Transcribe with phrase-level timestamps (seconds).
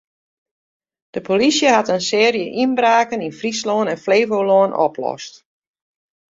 [1.13, 5.33] De polysje hat in searje ynbraken yn Fryslân en Flevolân oplost.